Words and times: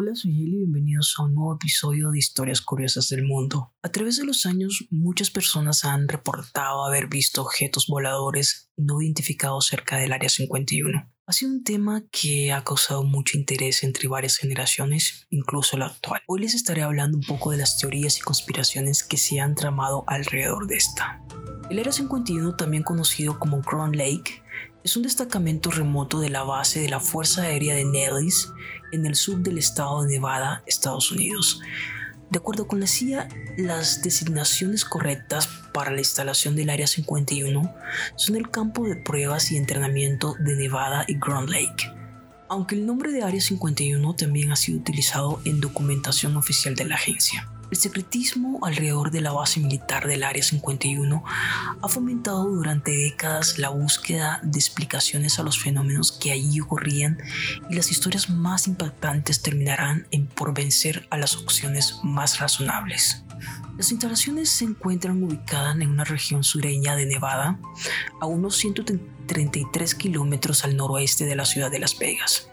Hola, 0.00 0.14
soy 0.14 0.30
Eli 0.30 0.54
y 0.54 0.58
bienvenidos 0.58 1.16
a 1.18 1.24
un 1.24 1.34
nuevo 1.34 1.56
episodio 1.56 2.12
de 2.12 2.20
Historias 2.20 2.60
Curiosas 2.60 3.08
del 3.08 3.24
Mundo. 3.24 3.74
A 3.82 3.88
través 3.88 4.16
de 4.16 4.24
los 4.24 4.46
años, 4.46 4.86
muchas 4.90 5.28
personas 5.28 5.84
han 5.84 6.06
reportado 6.06 6.84
haber 6.84 7.08
visto 7.08 7.42
objetos 7.42 7.88
voladores 7.88 8.70
no 8.76 9.02
identificados 9.02 9.66
cerca 9.66 9.96
del 9.96 10.12
Área 10.12 10.28
51. 10.28 11.12
Ha 11.28 11.32
sido 11.34 11.52
un 11.52 11.62
tema 11.62 12.04
que 12.10 12.52
ha 12.52 12.64
causado 12.64 13.02
mucho 13.02 13.36
interés 13.36 13.82
entre 13.82 14.08
varias 14.08 14.38
generaciones, 14.38 15.26
incluso 15.28 15.76
la 15.76 15.84
actual. 15.84 16.22
Hoy 16.26 16.40
les 16.40 16.54
estaré 16.54 16.80
hablando 16.80 17.18
un 17.18 17.22
poco 17.22 17.50
de 17.50 17.58
las 17.58 17.76
teorías 17.76 18.16
y 18.16 18.22
conspiraciones 18.22 19.04
que 19.04 19.18
se 19.18 19.38
han 19.38 19.54
tramado 19.54 20.04
alrededor 20.06 20.66
de 20.66 20.76
esta. 20.76 21.20
El 21.68 21.80
Área 21.80 21.92
51, 21.92 22.56
también 22.56 22.82
conocido 22.82 23.38
como 23.38 23.60
Grand 23.60 23.94
Lake, 23.94 24.42
es 24.82 24.96
un 24.96 25.02
destacamento 25.02 25.70
remoto 25.70 26.18
de 26.18 26.30
la 26.30 26.44
base 26.44 26.80
de 26.80 26.88
la 26.88 26.98
Fuerza 26.98 27.42
Aérea 27.42 27.74
de 27.74 27.84
Nellis 27.84 28.48
en 28.92 29.04
el 29.04 29.14
sur 29.14 29.36
del 29.40 29.58
estado 29.58 30.04
de 30.04 30.08
Nevada, 30.08 30.62
Estados 30.64 31.12
Unidos. 31.12 31.60
De 32.30 32.38
acuerdo 32.38 32.66
con 32.66 32.78
la 32.78 32.86
CIA, 32.86 33.28
las 33.56 34.02
designaciones 34.02 34.84
correctas 34.84 35.48
para 35.72 35.90
la 35.90 36.00
instalación 36.00 36.56
del 36.56 36.68
Área 36.68 36.86
51 36.86 37.74
son 38.16 38.36
el 38.36 38.50
campo 38.50 38.86
de 38.86 38.96
pruebas 38.96 39.50
y 39.50 39.56
entrenamiento 39.56 40.34
de 40.38 40.56
Nevada 40.56 41.04
y 41.08 41.14
Grand 41.18 41.48
Lake, 41.48 41.90
aunque 42.48 42.74
el 42.74 42.84
nombre 42.84 43.12
de 43.12 43.22
Área 43.22 43.40
51 43.40 44.14
también 44.14 44.52
ha 44.52 44.56
sido 44.56 44.78
utilizado 44.78 45.40
en 45.46 45.60
documentación 45.60 46.36
oficial 46.36 46.74
de 46.74 46.84
la 46.84 46.96
agencia. 46.96 47.48
El 47.70 47.76
secretismo 47.76 48.60
alrededor 48.62 49.10
de 49.10 49.20
la 49.20 49.32
base 49.32 49.60
militar 49.60 50.06
del 50.06 50.22
Área 50.22 50.42
51 50.42 51.22
ha 51.82 51.88
fomentado 51.88 52.44
durante 52.44 52.92
décadas 52.92 53.58
la 53.58 53.68
búsqueda 53.68 54.40
de 54.42 54.58
explicaciones 54.58 55.38
a 55.38 55.42
los 55.42 55.58
fenómenos 55.58 56.12
que 56.12 56.32
allí 56.32 56.60
ocurrían 56.60 57.18
y 57.68 57.74
las 57.74 57.90
historias 57.90 58.30
más 58.30 58.68
impactantes 58.68 59.42
terminarán 59.42 60.06
en 60.10 60.26
por 60.26 60.54
vencer 60.54 61.06
a 61.10 61.18
las 61.18 61.36
opciones 61.36 62.00
más 62.02 62.38
razonables. 62.40 63.22
Las 63.76 63.92
instalaciones 63.92 64.48
se 64.48 64.64
encuentran 64.64 65.22
ubicadas 65.22 65.76
en 65.76 65.90
una 65.90 66.04
región 66.04 66.42
sureña 66.44 66.96
de 66.96 67.06
Nevada, 67.06 67.60
a 68.20 68.26
unos 68.26 68.56
133 68.56 69.94
kilómetros 69.94 70.64
al 70.64 70.76
noroeste 70.76 71.26
de 71.26 71.36
la 71.36 71.44
ciudad 71.44 71.70
de 71.70 71.78
Las 71.78 71.98
Vegas. 71.98 72.50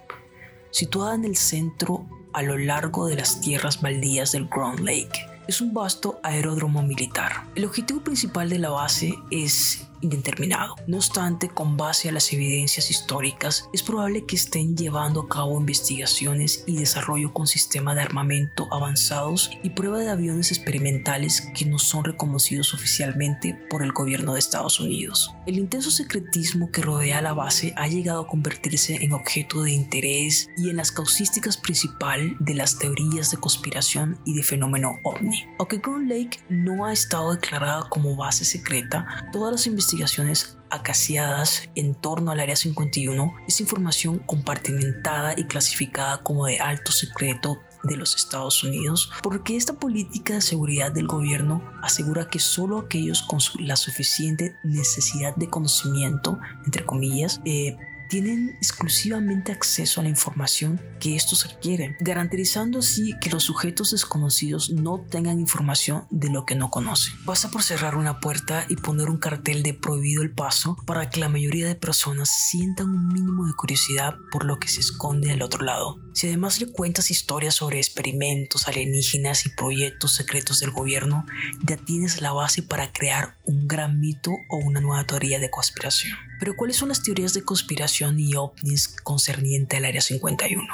Situada 0.71 1.15
en 1.15 1.25
el 1.25 1.37
centro 1.37 2.05
a 2.35 2.41
lo 2.41 2.57
largo 2.57 3.07
de 3.07 3.15
las 3.15 3.39
tierras 3.39 3.81
baldías 3.81 4.33
del 4.33 4.47
Grand 4.47 4.81
Lake. 4.81 5.25
Es 5.47 5.61
un 5.61 5.73
vasto 5.73 6.19
aeródromo 6.21 6.83
militar. 6.83 7.45
El 7.55 7.63
objetivo 7.63 8.01
principal 8.01 8.49
de 8.49 8.59
la 8.59 8.71
base 8.71 9.13
es 9.31 9.87
indeterminado. 10.05 10.75
No 10.87 10.97
obstante, 10.97 11.49
con 11.49 11.77
base 11.77 12.09
a 12.09 12.11
las 12.11 12.31
evidencias 12.31 12.89
históricas, 12.89 13.69
es 13.73 13.83
probable 13.83 14.25
que 14.25 14.35
estén 14.35 14.75
llevando 14.75 15.21
a 15.21 15.27
cabo 15.27 15.59
investigaciones 15.59 16.63
y 16.65 16.77
desarrollo 16.77 17.33
con 17.33 17.47
sistemas 17.47 17.95
de 17.95 18.01
armamento 18.01 18.67
avanzados 18.71 19.51
y 19.63 19.71
prueba 19.71 19.99
de 19.99 20.09
aviones 20.09 20.51
experimentales 20.51 21.41
que 21.55 21.65
no 21.65 21.79
son 21.79 22.03
reconocidos 22.03 22.73
oficialmente 22.73 23.57
por 23.69 23.83
el 23.83 23.91
gobierno 23.91 24.33
de 24.33 24.39
Estados 24.39 24.79
Unidos. 24.79 25.33
El 25.45 25.57
intenso 25.57 25.91
secretismo 25.91 26.71
que 26.71 26.81
rodea 26.81 27.21
la 27.21 27.33
base 27.33 27.73
ha 27.75 27.87
llegado 27.87 28.21
a 28.21 28.27
convertirse 28.27 29.03
en 29.03 29.13
objeto 29.13 29.63
de 29.63 29.71
interés 29.71 30.49
y 30.57 30.69
en 30.69 30.77
las 30.77 30.91
causísticas 30.91 31.57
principal 31.57 32.35
de 32.39 32.53
las 32.53 32.77
teorías 32.77 33.31
de 33.31 33.37
conspiración 33.37 34.19
y 34.25 34.35
de 34.35 34.43
fenómeno 34.43 34.99
ovni. 35.03 35.45
Aunque 35.59 35.77
Ground 35.77 36.09
Lake 36.09 36.39
no 36.49 36.85
ha 36.85 36.93
estado 36.93 37.33
declarada 37.33 37.89
como 37.89 38.15
base 38.15 38.45
secreta, 38.45 39.29
todas 39.31 39.51
las 39.51 39.67
investigaciones 39.67 39.94
investigaciones 39.95 40.57
acaciadas 40.69 41.69
en 41.75 41.95
torno 41.95 42.31
al 42.31 42.39
Área 42.41 42.55
51 42.55 43.33
es 43.47 43.61
información 43.61 44.19
compartimentada 44.19 45.33
y 45.37 45.45
clasificada 45.45 46.21
como 46.21 46.47
de 46.47 46.59
alto 46.59 46.91
secreto 46.91 47.59
de 47.83 47.95
los 47.95 48.15
Estados 48.15 48.63
Unidos, 48.63 49.11
porque 49.21 49.55
esta 49.55 49.73
política 49.73 50.33
de 50.33 50.41
seguridad 50.41 50.91
del 50.91 51.07
gobierno 51.07 51.63
asegura 51.81 52.27
que 52.27 52.39
solo 52.39 52.79
aquellos 52.79 53.21
con 53.21 53.39
la 53.59 53.75
suficiente 53.75 54.55
necesidad 54.63 55.35
de 55.35 55.49
conocimiento, 55.49 56.39
entre 56.65 56.83
comillas, 56.83 57.41
eh, 57.45 57.77
tienen 58.09 58.55
exclusivamente 58.57 59.51
acceso 59.51 59.99
a 59.99 60.03
la 60.03 60.09
información 60.09 60.81
que 60.99 61.15
estos 61.15 61.47
requieren, 61.51 61.95
garantizando 61.99 62.79
así 62.79 63.13
que 63.19 63.29
los 63.29 63.43
sujetos 63.43 63.91
desconocidos 63.91 64.69
no 64.69 64.99
tengan 64.99 65.39
información 65.39 66.07
de 66.09 66.29
lo 66.29 66.45
que 66.45 66.55
no 66.55 66.69
conocen. 66.69 67.13
Basta 67.25 67.49
por 67.49 67.63
cerrar 67.63 67.95
una 67.95 68.19
puerta 68.19 68.65
y 68.69 68.75
poner 68.75 69.09
un 69.09 69.17
cartel 69.17 69.63
de 69.63 69.73
prohibido 69.73 70.23
el 70.23 70.31
paso 70.31 70.77
para 70.85 71.09
que 71.09 71.19
la 71.19 71.29
mayoría 71.29 71.67
de 71.67 71.75
personas 71.75 72.29
sientan 72.49 72.89
un 72.89 73.07
mínimo 73.09 73.45
de 73.47 73.53
curiosidad 73.53 74.15
por 74.31 74.45
lo 74.45 74.59
que 74.59 74.67
se 74.67 74.79
esconde 74.81 75.31
al 75.31 75.41
otro 75.41 75.63
lado. 75.63 75.99
Si 76.13 76.27
además 76.27 76.61
le 76.61 76.71
cuentas 76.71 77.11
historias 77.11 77.55
sobre 77.55 77.77
experimentos 77.77 78.67
alienígenas 78.67 79.45
y 79.45 79.49
proyectos 79.49 80.13
secretos 80.13 80.59
del 80.59 80.71
gobierno, 80.71 81.25
ya 81.63 81.77
tienes 81.77 82.21
la 82.21 82.31
base 82.31 82.63
para 82.63 82.91
crear 82.91 83.37
un 83.43 83.67
gran 83.67 83.99
mito 83.99 84.31
o 84.49 84.57
una 84.57 84.79
nueva 84.79 85.05
teoría 85.05 85.39
de 85.39 85.49
conspiración. 85.49 86.17
Pero 86.39 86.55
¿cuáles 86.55 86.77
son 86.77 86.89
las 86.89 87.03
teorías 87.03 87.33
de 87.33 87.43
conspiración 87.43 88.19
y 88.19 88.35
ovnis 88.35 88.87
concerniente 89.03 89.77
al 89.77 89.85
Área 89.85 90.01
51? 90.01 90.65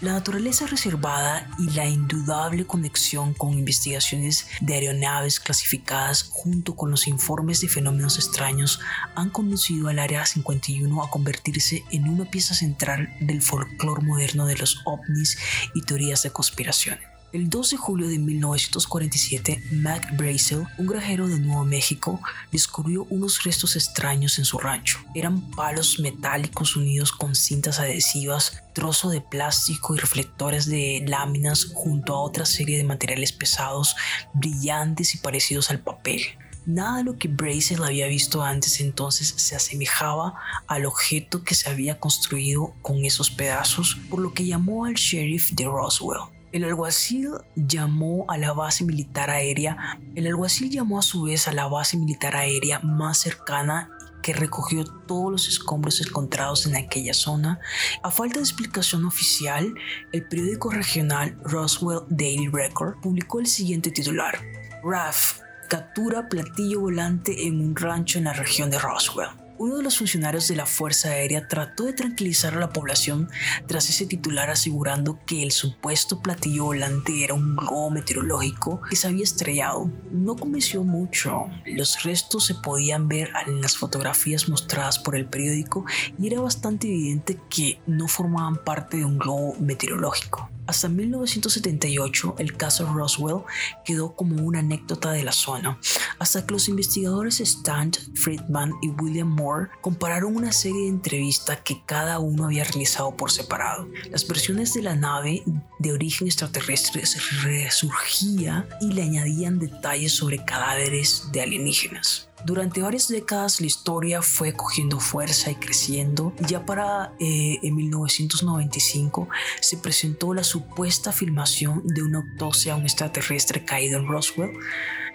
La 0.00 0.12
naturaleza 0.12 0.66
reservada 0.66 1.46
y 1.58 1.68
la 1.72 1.84
indudable 1.84 2.66
conexión 2.66 3.34
con 3.34 3.52
investigaciones 3.52 4.46
de 4.62 4.72
aeronaves 4.72 5.40
clasificadas 5.40 6.22
junto 6.22 6.74
con 6.74 6.90
los 6.90 7.06
informes 7.06 7.60
de 7.60 7.68
fenómenos 7.68 8.16
extraños 8.16 8.80
han 9.14 9.28
conducido 9.28 9.88
al 9.88 9.98
Área 9.98 10.24
51 10.24 11.02
a 11.02 11.10
convertirse 11.10 11.84
en 11.90 12.08
una 12.08 12.24
pieza 12.24 12.54
central 12.54 13.10
del 13.20 13.42
folclore 13.42 14.02
moderno 14.02 14.46
de 14.46 14.56
los 14.56 14.80
ovnis 14.86 15.36
y 15.74 15.82
teorías 15.82 16.22
de 16.22 16.30
conspiración. 16.30 16.98
El 17.32 17.48
2 17.48 17.70
de 17.70 17.76
julio 17.76 18.08
de 18.08 18.18
1947, 18.18 19.62
Mac 19.70 20.16
Brazel, 20.16 20.66
un 20.78 20.86
granjero 20.88 21.28
de 21.28 21.38
Nuevo 21.38 21.64
México, 21.64 22.20
descubrió 22.50 23.06
unos 23.08 23.44
restos 23.44 23.76
extraños 23.76 24.40
en 24.40 24.44
su 24.44 24.58
rancho. 24.58 24.98
Eran 25.14 25.40
palos 25.52 26.00
metálicos 26.00 26.74
unidos 26.74 27.12
con 27.12 27.36
cintas 27.36 27.78
adhesivas, 27.78 28.64
trozo 28.72 29.10
de 29.10 29.20
plástico 29.20 29.94
y 29.94 29.98
reflectores 29.98 30.66
de 30.66 31.04
láminas 31.06 31.70
junto 31.72 32.14
a 32.14 32.20
otra 32.20 32.44
serie 32.44 32.76
de 32.76 32.82
materiales 32.82 33.30
pesados, 33.30 33.94
brillantes 34.34 35.14
y 35.14 35.18
parecidos 35.18 35.70
al 35.70 35.78
papel. 35.78 36.22
Nada 36.66 36.96
de 36.96 37.04
lo 37.04 37.16
que 37.16 37.28
Brazel 37.28 37.84
había 37.84 38.08
visto 38.08 38.42
antes 38.42 38.80
entonces 38.80 39.32
se 39.36 39.54
asemejaba 39.54 40.34
al 40.66 40.84
objeto 40.84 41.44
que 41.44 41.54
se 41.54 41.70
había 41.70 42.00
construido 42.00 42.74
con 42.82 43.04
esos 43.04 43.30
pedazos, 43.30 43.98
por 44.10 44.18
lo 44.18 44.34
que 44.34 44.46
llamó 44.46 44.84
al 44.84 44.94
sheriff 44.94 45.52
de 45.52 45.66
Roswell. 45.66 46.39
El 46.52 46.64
alguacil 46.64 47.30
llamó 47.54 48.24
a 48.28 48.36
la 48.36 48.52
base 48.52 48.84
militar 48.84 49.30
aérea. 49.30 50.00
El 50.16 50.26
alguacil 50.26 50.68
llamó 50.68 50.98
a 50.98 51.02
su 51.02 51.22
vez 51.22 51.46
a 51.46 51.52
la 51.52 51.68
base 51.68 51.96
militar 51.96 52.34
aérea 52.34 52.80
más 52.80 53.18
cercana 53.18 53.88
que 54.20 54.32
recogió 54.32 54.84
todos 54.84 55.30
los 55.30 55.48
escombros 55.48 56.00
encontrados 56.00 56.66
en 56.66 56.76
aquella 56.76 57.14
zona. 57.14 57.60
A 58.02 58.10
falta 58.10 58.40
de 58.40 58.44
explicación 58.44 59.04
oficial, 59.04 59.74
el 60.12 60.26
periódico 60.26 60.70
regional 60.70 61.38
Roswell 61.44 62.00
Daily 62.08 62.48
Record 62.48 63.00
publicó 63.00 63.40
el 63.40 63.46
siguiente 63.46 63.90
titular. 63.90 64.40
RAF 64.82 65.40
captura 65.68 66.28
platillo 66.28 66.80
volante 66.80 67.46
en 67.46 67.60
un 67.60 67.76
rancho 67.76 68.18
en 68.18 68.24
la 68.24 68.32
región 68.32 68.70
de 68.70 68.78
Roswell. 68.80 69.39
Uno 69.60 69.76
de 69.76 69.82
los 69.82 69.98
funcionarios 69.98 70.48
de 70.48 70.56
la 70.56 70.64
Fuerza 70.64 71.10
Aérea 71.10 71.46
trató 71.46 71.84
de 71.84 71.92
tranquilizar 71.92 72.54
a 72.54 72.60
la 72.60 72.70
población 72.70 73.28
tras 73.66 73.90
ese 73.90 74.06
titular 74.06 74.48
asegurando 74.48 75.18
que 75.26 75.42
el 75.42 75.52
supuesto 75.52 76.22
platillo 76.22 76.64
volante 76.64 77.22
era 77.22 77.34
un 77.34 77.56
globo 77.56 77.90
meteorológico 77.90 78.80
que 78.88 78.96
se 78.96 79.08
había 79.08 79.22
estrellado. 79.22 79.90
No 80.10 80.34
convenció 80.36 80.82
mucho. 80.82 81.50
Los 81.66 82.04
restos 82.04 82.46
se 82.46 82.54
podían 82.54 83.06
ver 83.06 83.32
en 83.46 83.60
las 83.60 83.76
fotografías 83.76 84.48
mostradas 84.48 84.98
por 84.98 85.14
el 85.14 85.26
periódico 85.26 85.84
y 86.18 86.28
era 86.28 86.40
bastante 86.40 86.86
evidente 86.86 87.38
que 87.50 87.82
no 87.86 88.08
formaban 88.08 88.64
parte 88.64 88.96
de 88.96 89.04
un 89.04 89.18
globo 89.18 89.56
meteorológico. 89.60 90.48
Hasta 90.70 90.88
1978, 90.88 92.36
el 92.38 92.56
caso 92.56 92.92
Roswell 92.92 93.42
quedó 93.84 94.14
como 94.14 94.40
una 94.40 94.60
anécdota 94.60 95.10
de 95.10 95.24
la 95.24 95.32
zona, 95.32 95.80
hasta 96.20 96.46
que 96.46 96.52
los 96.52 96.68
investigadores 96.68 97.40
Stan 97.40 97.90
Friedman 98.14 98.74
y 98.80 98.90
William 98.90 99.26
Moore 99.26 99.70
compararon 99.80 100.36
una 100.36 100.52
serie 100.52 100.82
de 100.82 100.90
entrevistas 100.90 101.58
que 101.64 101.82
cada 101.84 102.20
uno 102.20 102.44
había 102.44 102.62
realizado 102.62 103.16
por 103.16 103.32
separado. 103.32 103.88
Las 104.12 104.28
versiones 104.28 104.72
de 104.72 104.82
la 104.82 104.94
nave 104.94 105.42
de 105.80 105.92
origen 105.92 106.28
extraterrestre 106.28 107.02
resurgía 107.42 108.68
y 108.80 108.92
le 108.92 109.02
añadían 109.02 109.58
detalles 109.58 110.12
sobre 110.12 110.44
cadáveres 110.44 111.32
de 111.32 111.42
alienígenas. 111.42 112.30
Durante 112.44 112.80
varias 112.80 113.08
décadas 113.08 113.60
la 113.60 113.66
historia 113.66 114.22
fue 114.22 114.54
cogiendo 114.54 114.98
fuerza 114.98 115.50
y 115.50 115.56
creciendo. 115.56 116.32
Ya 116.48 116.64
para 116.64 117.12
eh, 117.20 117.58
en 117.62 117.76
1995 117.76 119.28
se 119.60 119.76
presentó 119.76 120.32
la 120.32 120.42
supuesta 120.60 121.10
filmación 121.12 121.82
de 121.86 122.02
una 122.02 122.18
autopsia 122.18 122.74
a 122.74 122.76
un 122.76 122.82
extraterrestre 122.82 123.64
caído 123.64 123.98
en 123.98 124.06
Roswell. 124.06 124.50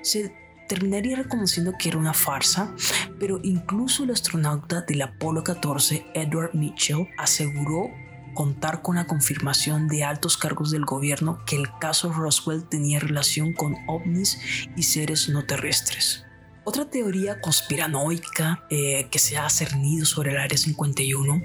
Se 0.01 0.33
terminaría 0.67 1.17
reconociendo 1.17 1.73
que 1.77 1.89
era 1.89 1.97
una 1.97 2.13
farsa, 2.13 2.73
pero 3.19 3.39
incluso 3.43 4.03
el 4.03 4.11
astronauta 4.11 4.81
del 4.81 5.03
Apolo 5.03 5.43
14, 5.43 6.07
Edward 6.15 6.55
Mitchell, 6.55 7.07
aseguró 7.17 7.91
contar 8.33 8.81
con 8.81 8.95
la 8.95 9.05
confirmación 9.05 9.87
de 9.87 10.03
altos 10.03 10.35
cargos 10.35 10.71
del 10.71 10.83
gobierno 10.83 11.39
que 11.45 11.55
el 11.55 11.67
caso 11.79 12.11
Roswell 12.11 12.67
tenía 12.67 12.99
relación 12.99 13.53
con 13.53 13.75
ovnis 13.87 14.39
y 14.75 14.83
seres 14.83 15.29
no 15.29 15.45
terrestres. 15.45 16.24
Otra 16.67 16.89
teoría 16.89 17.39
conspiranoica 17.41 18.65
eh, 18.71 19.07
que 19.11 19.19
se 19.19 19.37
ha 19.37 19.47
cernido 19.51 20.03
sobre 20.03 20.31
el 20.31 20.39
Área 20.39 20.57
51 20.57 21.43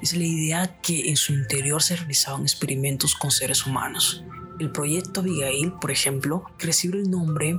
es 0.00 0.14
la 0.14 0.22
idea 0.22 0.80
que 0.80 1.10
en 1.10 1.16
su 1.16 1.32
interior 1.32 1.82
se 1.82 1.96
realizaban 1.96 2.42
experimentos 2.42 3.16
con 3.16 3.32
seres 3.32 3.66
humanos. 3.66 4.22
El 4.60 4.70
proyecto 4.70 5.22
Abigail, 5.22 5.72
por 5.80 5.90
ejemplo, 5.90 6.44
recibe 6.60 6.98
el 6.98 7.10
nombre 7.10 7.58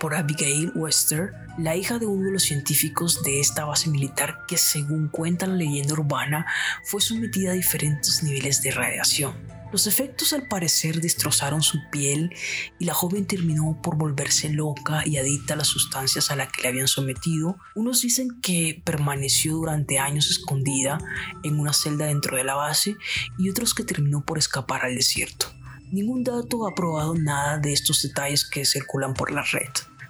por 0.00 0.16
Abigail 0.16 0.72
Wester, 0.74 1.30
la 1.58 1.76
hija 1.76 2.00
de 2.00 2.06
uno 2.06 2.26
de 2.26 2.32
los 2.32 2.42
científicos 2.42 3.22
de 3.22 3.38
esta 3.38 3.64
base 3.64 3.88
militar 3.88 4.40
que 4.48 4.58
según 4.58 5.06
cuenta 5.08 5.46
la 5.46 5.54
leyenda 5.54 5.94
urbana 5.94 6.44
fue 6.82 7.00
sometida 7.00 7.52
a 7.52 7.54
diferentes 7.54 8.24
niveles 8.24 8.62
de 8.62 8.72
radiación. 8.72 9.57
Los 9.70 9.86
efectos 9.86 10.32
al 10.32 10.48
parecer 10.48 11.02
destrozaron 11.02 11.60
su 11.60 11.78
piel 11.90 12.34
y 12.78 12.86
la 12.86 12.94
joven 12.94 13.26
terminó 13.26 13.78
por 13.82 13.98
volverse 13.98 14.48
loca 14.48 15.02
y 15.04 15.18
adicta 15.18 15.52
a 15.52 15.56
las 15.58 15.68
sustancias 15.68 16.30
a 16.30 16.36
las 16.36 16.50
que 16.50 16.62
le 16.62 16.68
habían 16.68 16.88
sometido. 16.88 17.58
Unos 17.74 18.00
dicen 18.00 18.40
que 18.40 18.80
permaneció 18.82 19.56
durante 19.56 19.98
años 19.98 20.30
escondida 20.30 20.98
en 21.42 21.60
una 21.60 21.74
celda 21.74 22.06
dentro 22.06 22.38
de 22.38 22.44
la 22.44 22.54
base 22.54 22.96
y 23.36 23.50
otros 23.50 23.74
que 23.74 23.84
terminó 23.84 24.24
por 24.24 24.38
escapar 24.38 24.86
al 24.86 24.94
desierto. 24.94 25.52
Ningún 25.92 26.24
dato 26.24 26.66
ha 26.66 26.74
probado 26.74 27.14
nada 27.14 27.58
de 27.58 27.74
estos 27.74 28.02
detalles 28.02 28.48
que 28.48 28.64
circulan 28.64 29.12
por 29.12 29.30
la 29.30 29.42
red. 29.42 29.68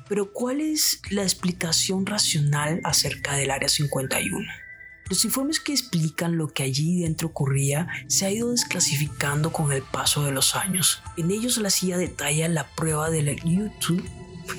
Pero 0.08 0.32
¿cuál 0.32 0.60
es 0.60 1.02
la 1.10 1.22
explicación 1.22 2.06
racional 2.06 2.80
acerca 2.84 3.34
del 3.34 3.50
Área 3.50 3.68
51? 3.68 4.67
Los 5.08 5.24
informes 5.24 5.58
que 5.58 5.72
explican 5.72 6.36
lo 6.36 6.48
que 6.48 6.62
allí 6.62 7.00
dentro 7.00 7.28
ocurría 7.28 7.88
se 8.08 8.26
ha 8.26 8.30
ido 8.30 8.50
desclasificando 8.50 9.52
con 9.52 9.72
el 9.72 9.82
paso 9.82 10.24
de 10.24 10.32
los 10.32 10.54
años. 10.54 11.02
En 11.16 11.30
ellos 11.30 11.56
la 11.56 11.70
CIA 11.70 11.96
detalla 11.96 12.46
la 12.48 12.66
prueba 12.74 13.08
de 13.08 13.22
la 13.22 13.32
YouTube 13.32 14.06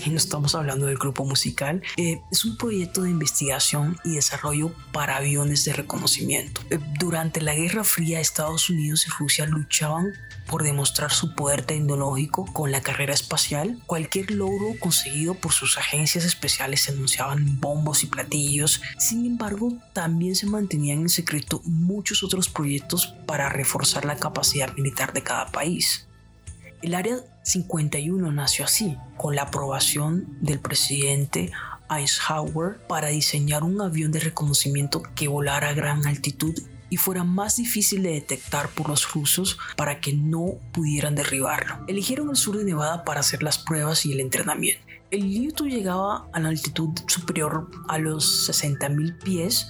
y 0.06 0.10
no 0.10 0.18
estamos 0.18 0.56
hablando 0.56 0.86
del 0.86 0.98
grupo 0.98 1.26
musical, 1.26 1.82
eh, 1.98 2.22
es 2.32 2.46
un 2.46 2.58
proyecto 2.58 3.04
de 3.04 3.10
investigación 3.10 3.98
y 4.04 4.16
desarrollo 4.16 4.72
para 4.92 5.18
aviones 5.18 5.66
de 5.66 5.74
reconocimiento. 5.74 6.62
Eh, 6.70 6.80
durante 7.00 7.42
la 7.42 7.56
Guerra 7.56 7.84
Fría, 7.84 8.20
Estados 8.20 8.70
Unidos 8.70 9.06
y 9.08 9.10
Rusia 9.12 9.46
luchaban 9.46 10.14
por 10.50 10.64
demostrar 10.64 11.12
su 11.12 11.36
poder 11.36 11.62
tecnológico 11.62 12.46
con 12.52 12.72
la 12.72 12.82
carrera 12.82 13.14
espacial. 13.14 13.80
Cualquier 13.86 14.32
logro 14.32 14.74
conseguido 14.80 15.36
por 15.36 15.54
sus 15.54 15.78
agencias 15.78 16.26
especiales 16.26 16.82
se 16.82 16.92
anunciaban 16.92 17.60
bombos 17.60 18.04
y 18.04 18.08
platillos. 18.08 18.82
Sin 18.98 19.26
embargo, 19.26 19.78
también 19.94 20.36
se 20.36 20.48
mantenían 20.48 21.02
en 21.02 21.10
secreto 21.10 21.62
muchos 21.66 22.24
otros 22.24 22.50
proyectos 22.50 23.14
para 23.28 23.50
reforzar 23.50 24.06
la 24.06 24.18
capacidad 24.18 24.74
militar 24.76 25.14
de 25.14 25.22
cada 25.22 25.46
país. 25.52 26.09
El 26.82 26.96
Área 26.96 27.18
51 27.44 28.32
nació 28.32 28.64
así, 28.64 28.98
con 29.18 29.36
la 29.36 29.44
aprobación 29.44 30.38
del 30.40 30.60
presidente 30.60 31.52
Eisenhower 31.90 32.78
para 32.88 33.10
diseñar 33.10 33.64
un 33.64 33.82
avión 33.82 34.14
de 34.14 34.22
reconocimiento 34.22 35.04
que 35.14 35.28
volara 35.28 35.70
a 35.70 35.74
gran 35.74 36.08
altitud 36.08 36.56
y 36.90 36.96
fuera 36.96 37.26
más 37.26 37.58
difícil 37.58 38.04
de 38.04 38.14
detectar 38.14 38.70
por 38.70 38.88
los 38.88 39.12
rusos 39.12 39.58
para 39.76 40.00
que 40.00 40.14
no 40.14 40.54
pudieran 40.72 41.16
derribarlo. 41.16 41.84
Eligieron 41.88 42.30
el 42.30 42.38
sur 42.38 42.58
de 42.58 42.64
Nevada 42.64 43.04
para 43.04 43.20
hacer 43.20 43.44
las 43.44 43.58
pruebas 43.58 44.06
y 44.06 44.14
el 44.14 44.22
entrenamiento. 44.22 44.89
El 45.12 45.26
u 45.60 45.66
llegaba 45.66 46.30
a 46.34 46.40
la 46.40 46.50
altitud 46.50 46.92
superior 47.08 47.72
a 47.88 47.98
los 47.98 48.48
60.000 48.48 49.18
pies, 49.24 49.68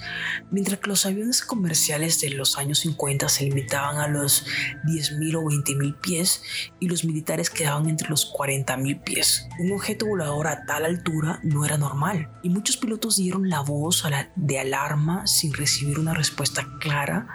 mientras 0.51 0.79
que 0.79 0.89
los 0.89 1.05
aviones 1.05 1.43
comerciales 1.43 2.19
de 2.19 2.31
los 2.31 2.57
años 2.57 2.79
50 2.79 3.29
se 3.29 3.45
limitaban 3.45 3.99
a 3.99 4.09
los 4.09 4.45
10.000 4.83 5.37
o 5.37 5.43
20.000 5.43 5.95
pies 6.01 6.43
y 6.81 6.89
los 6.89 7.05
militares 7.05 7.49
quedaban 7.49 7.87
entre 7.87 8.09
los 8.09 8.33
40.000 8.33 9.01
pies. 9.01 9.47
Un 9.59 9.71
objeto 9.71 10.07
volador 10.07 10.47
a 10.47 10.65
tal 10.65 10.83
altura 10.83 11.39
no 11.43 11.63
era 11.63 11.77
normal 11.77 12.29
y 12.43 12.49
muchos 12.49 12.75
pilotos 12.75 13.15
dieron 13.15 13.49
la 13.49 13.61
voz 13.61 14.03
de 14.35 14.59
alarma 14.59 15.25
sin 15.25 15.53
recibir 15.53 15.99
una 15.99 16.13
respuesta 16.13 16.67
clara, 16.81 17.29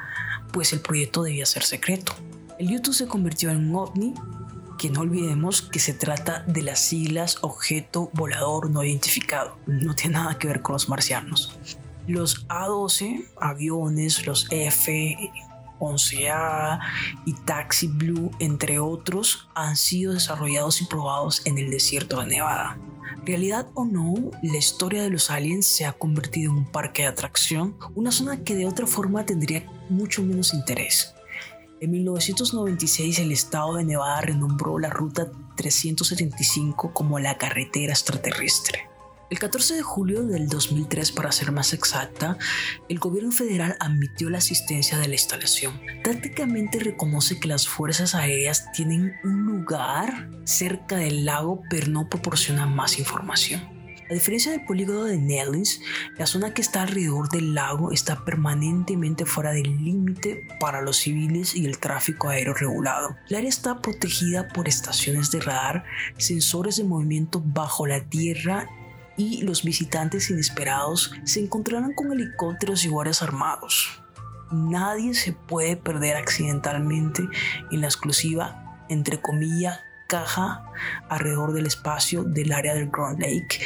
pues 0.52 0.74
el 0.74 0.80
proyecto 0.80 1.22
debía 1.22 1.46
ser 1.46 1.62
secreto. 1.62 2.14
El 2.58 2.70
u 2.70 2.92
se 2.92 3.08
convirtió 3.08 3.50
en 3.50 3.70
un 3.70 3.74
ovni 3.76 4.14
que 4.84 4.90
no 4.90 5.00
olvidemos 5.00 5.62
que 5.62 5.78
se 5.78 5.94
trata 5.94 6.44
de 6.46 6.60
las 6.60 6.78
siglas 6.78 7.38
objeto 7.40 8.10
volador 8.12 8.68
no 8.70 8.84
identificado. 8.84 9.56
No 9.66 9.94
tiene 9.94 10.18
nada 10.18 10.38
que 10.38 10.46
ver 10.46 10.60
con 10.60 10.74
los 10.74 10.90
marcianos. 10.90 11.58
Los 12.06 12.44
A-12, 12.50 13.30
aviones, 13.40 14.26
los 14.26 14.46
F-11A 14.50 15.20
y 17.24 17.32
Taxi 17.32 17.86
Blue, 17.86 18.30
entre 18.40 18.78
otros, 18.78 19.48
han 19.54 19.74
sido 19.76 20.12
desarrollados 20.12 20.82
y 20.82 20.84
probados 20.84 21.40
en 21.46 21.56
el 21.56 21.70
desierto 21.70 22.20
de 22.20 22.26
Nevada. 22.26 22.76
Realidad 23.24 23.66
o 23.72 23.86
no, 23.86 24.12
la 24.42 24.58
historia 24.58 25.02
de 25.02 25.08
los 25.08 25.30
aliens 25.30 25.64
se 25.64 25.86
ha 25.86 25.94
convertido 25.94 26.52
en 26.52 26.58
un 26.58 26.66
parque 26.70 27.04
de 27.04 27.08
atracción, 27.08 27.74
una 27.94 28.12
zona 28.12 28.44
que 28.44 28.54
de 28.54 28.66
otra 28.66 28.86
forma 28.86 29.24
tendría 29.24 29.64
mucho 29.88 30.22
menos 30.22 30.52
interés. 30.52 31.13
En 31.84 31.90
1996 31.90 33.18
el 33.18 33.30
estado 33.30 33.74
de 33.74 33.84
Nevada 33.84 34.22
renombró 34.22 34.78
la 34.78 34.88
Ruta 34.88 35.30
375 35.54 36.94
como 36.94 37.18
la 37.18 37.36
carretera 37.36 37.92
extraterrestre. 37.92 38.88
El 39.28 39.38
14 39.38 39.74
de 39.74 39.82
julio 39.82 40.22
del 40.22 40.48
2003, 40.48 41.12
para 41.12 41.30
ser 41.30 41.52
más 41.52 41.74
exacta, 41.74 42.38
el 42.88 42.98
gobierno 42.98 43.32
federal 43.32 43.76
admitió 43.80 44.30
la 44.30 44.38
asistencia 44.38 44.96
de 44.96 45.08
la 45.08 45.14
instalación. 45.16 45.78
Prácticamente 46.02 46.78
reconoce 46.78 47.38
que 47.38 47.48
las 47.48 47.68
fuerzas 47.68 48.14
aéreas 48.14 48.72
tienen 48.72 49.16
un 49.22 49.44
lugar 49.44 50.30
cerca 50.44 50.96
del 50.96 51.26
lago, 51.26 51.64
pero 51.68 51.88
no 51.88 52.08
proporciona 52.08 52.64
más 52.64 52.98
información. 52.98 53.73
A 54.10 54.12
diferencia 54.12 54.52
del 54.52 54.66
polígono 54.66 55.04
de 55.04 55.16
Nellins, 55.16 55.80
la 56.18 56.26
zona 56.26 56.52
que 56.52 56.60
está 56.60 56.82
alrededor 56.82 57.30
del 57.30 57.54
lago 57.54 57.90
está 57.90 58.22
permanentemente 58.24 59.24
fuera 59.24 59.52
del 59.52 59.82
límite 59.82 60.46
para 60.60 60.82
los 60.82 60.98
civiles 60.98 61.54
y 61.54 61.64
el 61.64 61.78
tráfico 61.78 62.28
aéreo 62.28 62.52
regulado. 62.52 63.16
El 63.30 63.36
área 63.36 63.48
está 63.48 63.80
protegida 63.80 64.48
por 64.48 64.68
estaciones 64.68 65.30
de 65.30 65.40
radar, 65.40 65.84
sensores 66.18 66.76
de 66.76 66.84
movimiento 66.84 67.42
bajo 67.42 67.86
la 67.86 68.04
tierra 68.04 68.68
y 69.16 69.42
los 69.42 69.62
visitantes 69.62 70.28
inesperados 70.28 71.12
se 71.24 71.40
encontrarán 71.40 71.94
con 71.94 72.12
helicópteros 72.12 72.84
y 72.84 72.88
guardias 72.88 73.22
armados. 73.22 74.02
Nadie 74.52 75.14
se 75.14 75.32
puede 75.32 75.76
perder 75.76 76.16
accidentalmente 76.16 77.26
en 77.70 77.80
la 77.80 77.86
exclusiva, 77.86 78.84
entre 78.90 79.20
comillas, 79.22 79.80
caja 80.08 80.64
alrededor 81.08 81.52
del 81.52 81.66
espacio 81.66 82.24
del 82.24 82.52
área 82.52 82.74
del 82.74 82.90
Grand 82.90 83.20
Lake. 83.20 83.60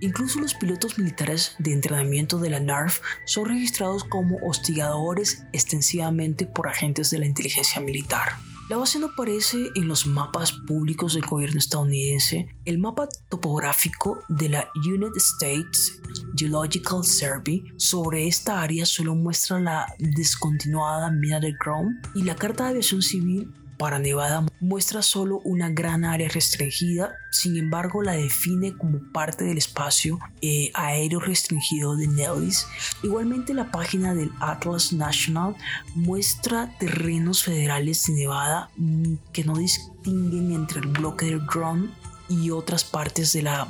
Incluso 0.00 0.40
los 0.40 0.54
pilotos 0.54 0.98
militares 0.98 1.54
de 1.58 1.72
entrenamiento 1.72 2.38
de 2.38 2.50
la 2.50 2.60
NARF 2.60 3.00
son 3.24 3.46
registrados 3.46 4.04
como 4.04 4.38
hostigadores 4.38 5.44
extensivamente 5.52 6.46
por 6.46 6.68
agentes 6.68 7.10
de 7.10 7.18
la 7.18 7.26
inteligencia 7.26 7.80
militar. 7.80 8.32
La 8.68 8.78
base 8.78 8.98
no 8.98 9.08
aparece 9.08 9.70
en 9.74 9.86
los 9.86 10.06
mapas 10.06 10.52
públicos 10.52 11.12
del 11.12 11.26
gobierno 11.26 11.58
estadounidense. 11.58 12.48
El 12.64 12.78
mapa 12.78 13.06
topográfico 13.28 14.20
de 14.30 14.48
la 14.48 14.70
United 14.76 15.16
States 15.16 16.00
Geological 16.36 17.04
Survey 17.04 17.64
sobre 17.76 18.26
esta 18.28 18.62
área 18.62 18.86
solo 18.86 19.14
muestra 19.14 19.60
la 19.60 19.94
descontinuada 19.98 21.10
mina 21.10 21.38
de 21.38 21.54
Chrome 21.62 22.00
y 22.14 22.22
la 22.22 22.34
Carta 22.34 22.64
de 22.64 22.70
Aviación 22.70 23.02
Civil 23.02 23.52
para 23.82 23.98
Nevada 23.98 24.46
muestra 24.60 25.02
solo 25.02 25.40
una 25.40 25.68
gran 25.68 26.04
área 26.04 26.28
restringida, 26.28 27.16
sin 27.32 27.56
embargo 27.56 28.00
la 28.00 28.12
define 28.12 28.76
como 28.76 29.00
parte 29.12 29.42
del 29.42 29.58
espacio 29.58 30.20
eh, 30.40 30.70
aéreo 30.72 31.18
restringido 31.18 31.96
de 31.96 32.06
Nellis. 32.06 32.64
Igualmente 33.02 33.54
la 33.54 33.72
página 33.72 34.14
del 34.14 34.30
Atlas 34.38 34.92
National 34.92 35.56
muestra 35.96 36.72
terrenos 36.78 37.42
federales 37.42 38.06
de 38.06 38.12
Nevada 38.12 38.70
mm, 38.76 39.14
que 39.32 39.42
no 39.42 39.56
distinguen 39.56 40.52
entre 40.52 40.78
el 40.78 40.86
bloque 40.86 41.26
del 41.26 41.44
Drone 41.44 41.90
y 42.28 42.50
otras 42.50 42.84
partes 42.84 43.32
de 43.32 43.42
la 43.42 43.66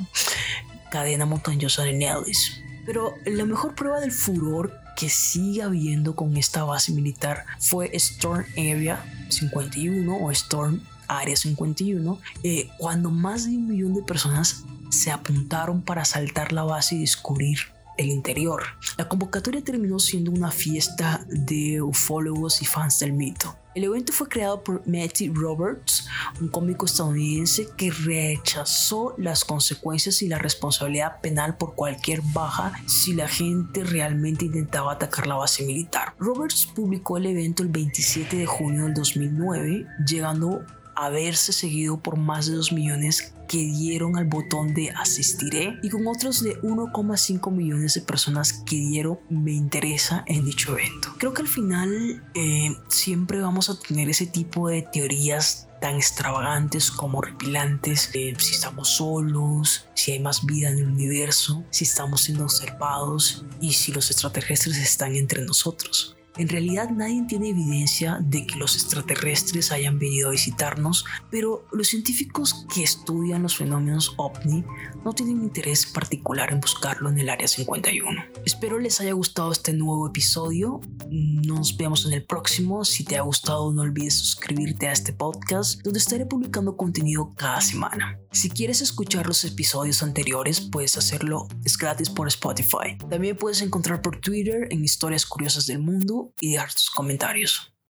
cadena 0.91 1.25
montañosa 1.25 1.81
de 1.81 1.93
Nellis. 1.93 2.61
Pero 2.85 3.15
la 3.25 3.45
mejor 3.45 3.73
prueba 3.73 3.99
del 3.99 4.11
furor 4.11 4.82
que 4.95 5.09
sigue 5.09 5.63
habiendo 5.63 6.15
con 6.15 6.37
esta 6.37 6.63
base 6.63 6.91
militar 6.91 7.45
fue 7.59 7.89
Storm 7.93 8.45
Area 8.57 9.03
51 9.29 10.15
o 10.15 10.31
Storm 10.31 10.81
Area 11.07 11.35
51, 11.35 12.19
eh, 12.43 12.69
cuando 12.77 13.11
más 13.11 13.45
de 13.45 13.57
un 13.57 13.67
millón 13.67 13.93
de 13.93 14.03
personas 14.03 14.63
se 14.89 15.11
apuntaron 15.11 15.81
para 15.81 16.05
saltar 16.05 16.53
la 16.53 16.63
base 16.63 16.95
y 16.95 16.99
descubrir 16.99 17.59
el 17.97 18.07
interior. 18.09 18.63
La 18.97 19.07
convocatoria 19.07 19.63
terminó 19.63 19.99
siendo 19.99 20.31
una 20.31 20.51
fiesta 20.51 21.25
de 21.27 21.81
ufólogos 21.81 22.61
y 22.61 22.65
fans 22.65 22.99
del 22.99 23.13
mito. 23.13 23.55
El 23.75 23.85
evento 23.85 24.13
fue 24.13 24.27
creado 24.27 24.63
por 24.63 24.87
Matty 24.87 25.29
Roberts, 25.29 26.07
un 26.39 26.47
cómico 26.47 26.85
estadounidense 26.85 27.67
que 27.75 27.89
rechazó 27.89 29.15
las 29.17 29.43
consecuencias 29.43 30.21
y 30.21 30.27
la 30.27 30.37
responsabilidad 30.37 31.21
penal 31.21 31.57
por 31.57 31.73
cualquier 31.73 32.21
baja 32.33 32.73
si 32.85 33.15
la 33.15 33.27
gente 33.27 33.83
realmente 33.83 34.45
intentaba 34.45 34.93
atacar 34.93 35.25
la 35.25 35.35
base 35.35 35.65
militar. 35.65 36.13
Roberts 36.19 36.67
publicó 36.67 37.17
el 37.17 37.25
evento 37.25 37.63
el 37.63 37.69
27 37.69 38.37
de 38.37 38.45
junio 38.45 38.83
del 38.83 38.93
2009, 38.93 39.87
llegando 40.05 40.63
a 40.95 41.09
verse 41.09 41.51
seguido 41.51 41.99
por 41.99 42.17
más 42.17 42.45
de 42.45 42.55
2 42.55 42.73
millones 42.73 43.32
que 43.47 43.57
dieron 43.57 44.17
al 44.17 44.25
botón 44.25 44.73
de 44.73 44.91
asistiré 44.91 45.77
y 45.83 45.89
con 45.89 46.07
otros 46.07 46.43
de 46.43 46.59
1,5 46.61 47.51
millones 47.51 47.93
de 47.93 48.01
personas 48.01 48.53
que 48.53 48.75
dieron 48.75 49.19
me 49.29 49.51
interesa 49.51 50.23
en 50.27 50.45
dicho 50.45 50.77
evento. 50.77 51.09
Creo 51.17 51.33
que 51.33 51.41
al 51.41 51.47
final 51.47 52.23
eh, 52.33 52.75
siempre 52.87 53.39
vamos 53.39 53.69
a 53.69 53.79
tener 53.79 54.09
ese 54.09 54.25
tipo 54.25 54.69
de 54.69 54.81
teorías 54.81 55.67
tan 55.81 55.97
extravagantes 55.97 56.89
como 56.91 57.17
horripilantes, 57.17 58.09
eh, 58.13 58.33
si 58.37 58.53
estamos 58.53 58.87
solos, 58.87 59.89
si 59.95 60.13
hay 60.13 60.19
más 60.19 60.45
vida 60.45 60.69
en 60.69 60.77
el 60.77 60.87
universo, 60.87 61.65
si 61.71 61.83
estamos 61.83 62.21
siendo 62.21 62.45
observados 62.45 63.43
y 63.59 63.73
si 63.73 63.91
los 63.91 64.09
extraterrestres 64.09 64.77
están 64.77 65.15
entre 65.15 65.43
nosotros. 65.43 66.15
En 66.37 66.49
realidad 66.49 66.89
nadie 66.89 67.23
tiene 67.27 67.49
evidencia 67.49 68.17
de 68.19 68.47
que 68.47 68.55
los 68.55 68.75
extraterrestres 68.75 69.71
hayan 69.71 69.99
venido 69.99 70.29
a 70.29 70.31
visitarnos, 70.31 71.05
pero 71.29 71.67
los 71.71 71.87
científicos 71.87 72.65
que 72.73 72.83
estudian 72.83 73.43
los 73.43 73.55
fenómenos 73.57 74.15
ovni 74.17 74.63
no 75.05 75.13
tienen 75.13 75.43
interés 75.43 75.85
particular 75.85 76.51
en 76.51 76.59
buscarlo 76.59 77.09
en 77.09 77.19
el 77.19 77.29
área 77.29 77.47
51. 77.47 78.25
Espero 78.45 78.79
les 78.79 78.99
haya 78.99 79.13
gustado 79.13 79.51
este 79.51 79.73
nuevo 79.73 80.07
episodio. 80.07 80.81
Nos 81.15 81.77
vemos 81.77 82.07
en 82.07 82.13
el 82.13 82.25
próximo. 82.25 82.83
Si 82.83 83.03
te 83.03 83.17
ha 83.17 83.21
gustado 83.21 83.71
no 83.71 83.83
olvides 83.83 84.15
suscribirte 84.15 84.87
a 84.87 84.93
este 84.93 85.13
podcast 85.13 85.79
donde 85.83 85.99
estaré 85.99 86.25
publicando 86.25 86.75
contenido 86.75 87.35
cada 87.35 87.61
semana. 87.61 88.19
Si 88.31 88.49
quieres 88.49 88.81
escuchar 88.81 89.27
los 89.27 89.43
episodios 89.43 90.01
anteriores 90.01 90.59
puedes 90.59 90.97
hacerlo, 90.97 91.47
es 91.63 91.77
gratis 91.77 92.09
por 92.09 92.27
Spotify. 92.29 92.97
También 93.11 93.37
puedes 93.37 93.61
encontrar 93.61 94.01
por 94.01 94.19
Twitter 94.21 94.67
en 94.71 94.83
Historias 94.83 95.27
Curiosas 95.27 95.67
del 95.67 95.79
Mundo 95.79 96.33
y 96.41 96.53
dejar 96.53 96.73
tus 96.73 96.89
comentarios. 96.89 97.72